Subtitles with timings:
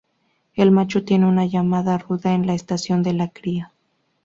[0.55, 3.71] El macho tiene una llamada ruda en la estación de la cría.